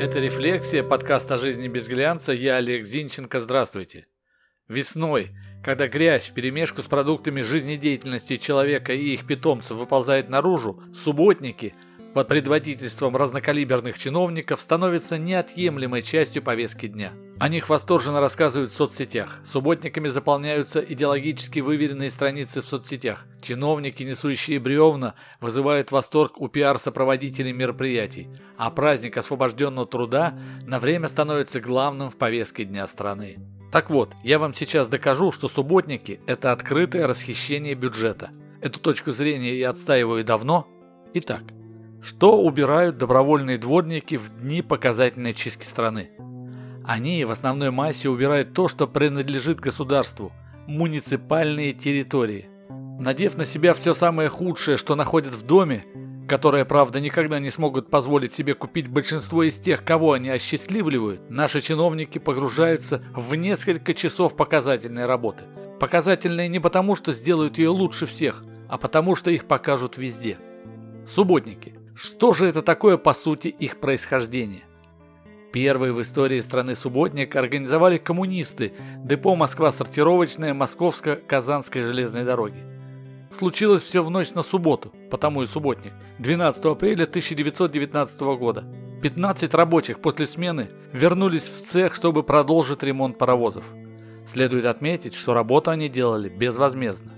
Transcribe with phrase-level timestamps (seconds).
[0.00, 2.32] Это «Рефлексия», подкаст о жизни без глянца.
[2.32, 3.38] Я Олег Зинченко.
[3.38, 4.06] Здравствуйте.
[4.66, 11.74] Весной, когда грязь вперемешку с продуктами жизнедеятельности человека и их питомцев выползает наружу, субботники
[12.14, 17.12] под предводительством разнокалиберных чиновников становятся неотъемлемой частью повестки дня.
[17.38, 19.40] О них восторженно рассказывают в соцсетях.
[19.44, 23.26] Субботниками заполняются идеологически выверенные страницы в соцсетях.
[23.40, 31.60] Чиновники, несущие бревна, вызывают восторг у пиар-сопроводителей мероприятий, а праздник освобожденного труда на время становится
[31.60, 33.38] главным в повестке дня страны.
[33.72, 38.30] Так вот, я вам сейчас докажу, что субботники– это открытое расхищение бюджета.
[38.60, 40.66] Эту точку зрения я отстаиваю давно.
[41.14, 41.42] Итак,
[42.02, 46.10] что убирают добровольные дворники в дни показательной чистки страны?
[46.84, 50.32] Они в основной массе убирают то, что принадлежит государству–
[50.66, 52.48] муниципальные территории.
[52.98, 55.84] Надев на себя все самое худшее, что находят в доме,
[56.28, 61.60] которое, правда, никогда не смогут позволить себе купить большинство из тех, кого они осчастливливают, наши
[61.60, 65.44] чиновники погружаются в несколько часов показательной работы.
[65.80, 70.38] Показательной не потому, что сделают ее лучше всех, а потому, что их покажут везде.
[71.06, 71.79] Субботники.
[72.02, 74.62] Что же это такое по сути их происхождение?
[75.52, 78.72] Первые в истории страны субботник организовали коммунисты
[79.04, 82.56] депо Москва-сортировочная Московско-Казанской железной дороги.
[83.30, 88.64] Случилось все в ночь на субботу, потому и субботник, 12 апреля 1919 года.
[89.02, 93.64] 15 рабочих после смены вернулись в цех, чтобы продолжить ремонт паровозов.
[94.26, 97.12] Следует отметить, что работу они делали безвозмездно.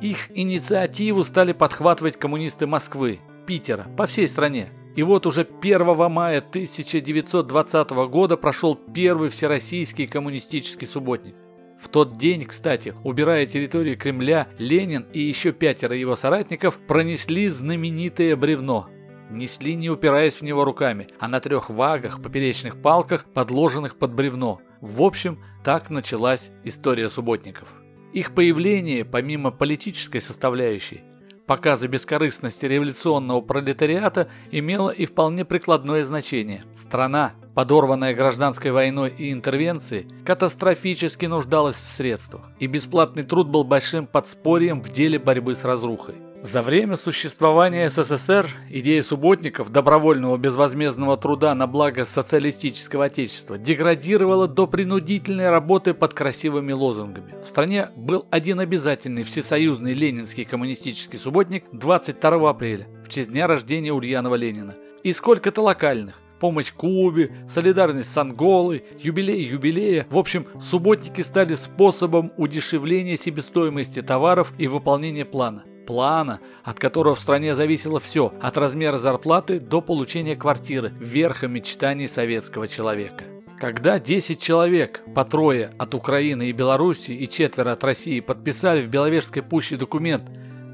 [0.00, 4.70] Их инициативу стали подхватывать коммунисты Москвы, Питера, по всей стране.
[4.96, 11.34] И вот уже 1 мая 1920 года прошел первый всероссийский коммунистический субботник.
[11.80, 18.36] В тот день, кстати, убирая территорию Кремля, Ленин и еще пятеро его соратников пронесли знаменитое
[18.36, 18.88] бревно.
[19.30, 24.60] Несли, не упираясь в него руками, а на трех вагах, поперечных палках, подложенных под бревно.
[24.80, 27.68] В общем, так началась история субботников.
[28.12, 31.02] Их появление, помимо политической составляющей,
[31.46, 36.64] показа бескорыстности революционного пролетариата имело и вполне прикладное значение.
[36.76, 44.06] Страна, подорванная гражданской войной и интервенцией, катастрофически нуждалась в средствах, и бесплатный труд был большим
[44.06, 46.16] подспорьем в деле борьбы с разрухой.
[46.44, 54.66] За время существования СССР идея субботников добровольного безвозмездного труда на благо социалистического отечества деградировала до
[54.66, 57.34] принудительной работы под красивыми лозунгами.
[57.42, 63.94] В стране был один обязательный всесоюзный ленинский коммунистический субботник 22 апреля, в честь дня рождения
[63.94, 70.06] Ульянова Ленина, и сколько-то локальных, помощь Кубе, солидарность с Анголой, юбилей юбилея.
[70.10, 77.20] В общем, субботники стали способом удешевления себестоимости товаров и выполнения плана плана, от которого в
[77.20, 83.24] стране зависело все, от размера зарплаты до получения квартиры, верха мечтаний советского человека.
[83.60, 88.88] Когда 10 человек, по трое от Украины и Беларуси и четверо от России подписали в
[88.88, 90.24] Беловежской пуще документ,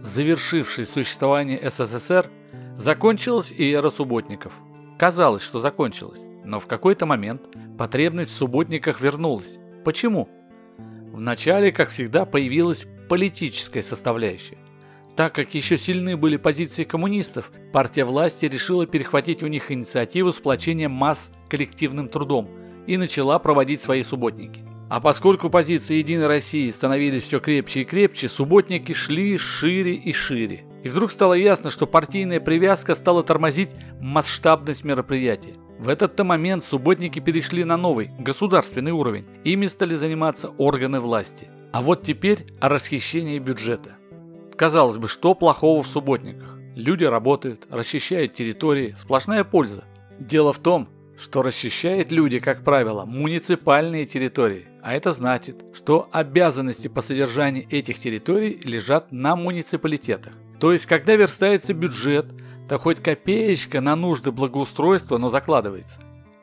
[0.02, 2.30] завершивший существование СССР,
[2.76, 4.54] закончилась и эра субботников.
[4.98, 7.42] Казалось, что закончилась, но в какой-то момент
[7.78, 9.58] потребность в субботниках вернулась.
[9.84, 10.28] Почему?
[11.12, 14.58] Вначале, как всегда, появилась политическая составляющая.
[15.16, 20.88] Так как еще сильны были позиции коммунистов, партия власти решила перехватить у них инициативу сплочения
[20.88, 22.48] масс коллективным трудом
[22.86, 24.62] и начала проводить свои субботники.
[24.88, 30.64] А поскольку позиции Единой России становились все крепче и крепче, субботники шли шире и шире.
[30.82, 35.54] И вдруг стало ясно, что партийная привязка стала тормозить масштабность мероприятия.
[35.78, 39.26] В этот-то момент субботники перешли на новый, государственный уровень.
[39.44, 41.48] Ими стали заниматься органы власти.
[41.72, 43.99] А вот теперь о расхищении бюджета.
[44.56, 46.58] Казалось бы, что плохого в субботниках?
[46.76, 49.84] Люди работают, расчищают территории, сплошная польза.
[50.18, 50.88] Дело в том,
[51.18, 54.68] что расчищают люди, как правило, муниципальные территории.
[54.82, 60.32] А это значит, что обязанности по содержанию этих территорий лежат на муниципалитетах.
[60.58, 62.26] То есть, когда верстается бюджет,
[62.68, 66.00] то хоть копеечка на нужды благоустройства, но закладывается.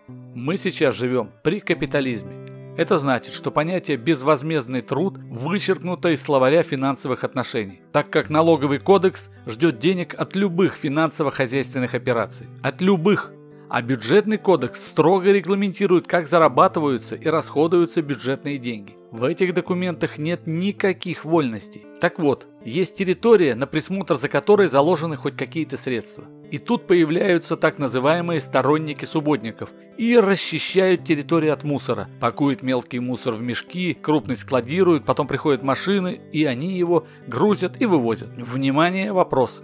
[0.07, 2.46] Мы сейчас живем при капитализме.
[2.77, 9.31] Это значит, что понятие «безвозмездный труд» вычеркнуто из словаря финансовых отношений, так как налоговый кодекс
[9.47, 12.45] ждет денег от любых финансово-хозяйственных операций.
[12.61, 13.31] От любых.
[13.67, 18.95] А бюджетный кодекс строго регламентирует, как зарабатываются и расходуются бюджетные деньги.
[19.09, 21.85] В этих документах нет никаких вольностей.
[21.99, 26.25] Так вот, есть территория, на присмотр за которой заложены хоть какие-то средства.
[26.51, 32.09] И тут появляются так называемые сторонники субботников и расчищают территорию от мусора.
[32.19, 37.85] Пакуют мелкий мусор в мешки, крупный складируют, потом приходят машины, и они его грузят и
[37.85, 38.29] вывозят.
[38.37, 39.61] Внимание, вопрос.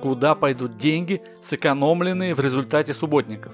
[0.00, 3.52] Куда пойдут деньги, сэкономленные в результате субботников?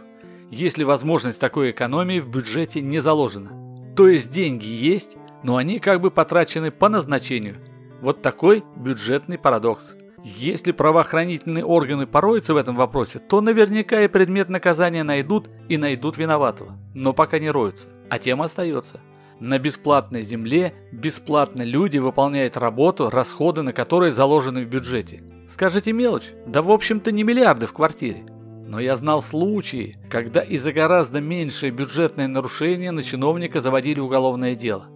[0.55, 3.50] если возможность такой экономии в бюджете не заложена.
[3.97, 7.56] То есть деньги есть, но они как бы потрачены по назначению.
[8.00, 9.97] Вот такой бюджетный парадокс.
[10.25, 16.17] Если правоохранительные органы пороются в этом вопросе, то наверняка и предмет наказания найдут и найдут
[16.17, 16.79] виноватого.
[16.94, 19.00] Но пока не роются, а тема остается.
[19.38, 25.23] На бесплатной земле бесплатно люди выполняют работу, расходы на которые заложены в бюджете.
[25.47, 26.31] Скажите мелочь?
[26.47, 28.25] Да в общем-то не миллиарды в квартире.
[28.67, 34.55] Но я знал случаи, когда и за гораздо меньшее бюджетное нарушение на чиновника заводили уголовное
[34.55, 34.87] дело.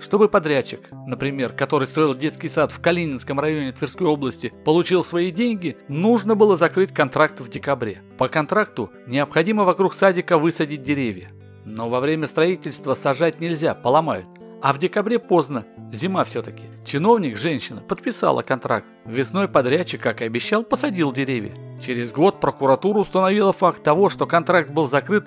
[0.00, 5.76] Чтобы подрядчик, например, который строил детский сад в Калининском районе Тверской области, получил свои деньги,
[5.88, 8.02] нужно было закрыть контракт в декабре.
[8.16, 11.30] По контракту необходимо вокруг садика высадить деревья.
[11.66, 14.26] Но во время строительства сажать нельзя, поломают.
[14.62, 16.64] А в декабре поздно, зима все-таки.
[16.84, 18.86] Чиновник, женщина, подписала контракт.
[19.04, 21.54] Весной подрядчик, как и обещал, посадил деревья.
[21.80, 25.24] Через год прокуратура установила факт того, что контракт был закрыт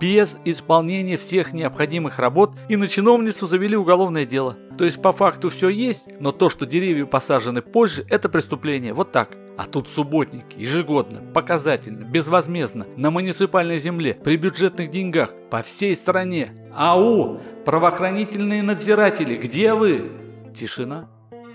[0.00, 4.56] без исполнения всех необходимых работ и на чиновницу завели уголовное дело.
[4.76, 8.92] То есть по факту все есть, но то, что деревья посажены позже, это преступление.
[8.92, 9.30] Вот так.
[9.56, 16.70] А тут субботники, ежегодно, показательно, безвозмездно, на муниципальной земле, при бюджетных деньгах, по всей стране.
[16.74, 17.40] Ау!
[17.64, 20.10] Правоохранительные надзиратели, где вы?
[20.52, 21.08] Тишина.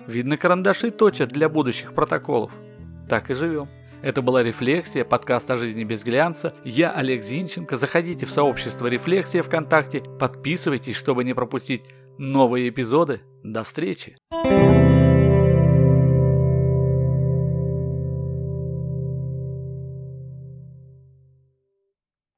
[0.07, 2.51] Видно, карандаши точат для будущих протоколов.
[3.09, 3.67] Так и живем.
[4.01, 6.53] Это была «Рефлексия», подкаст о жизни без глянца.
[6.63, 7.75] Я Олег Зинченко.
[7.75, 10.01] Заходите в сообщество «Рефлексия» ВКонтакте.
[10.19, 11.83] Подписывайтесь, чтобы не пропустить
[12.17, 13.21] новые эпизоды.
[13.43, 14.17] До встречи!
[14.31, 14.98] thank you